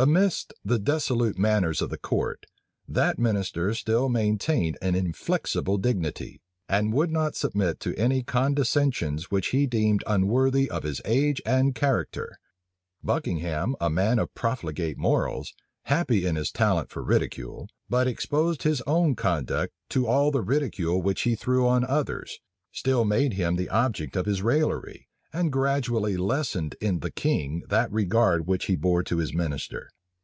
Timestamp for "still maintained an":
3.74-4.94